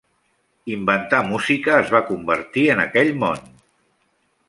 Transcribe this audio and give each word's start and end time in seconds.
Inventar 0.75 1.19
música 1.27 1.77
es 1.83 1.93
va 1.97 2.03
convertir 2.09 2.67
en 2.77 2.85
aquell 2.89 3.15
món. 3.27 3.49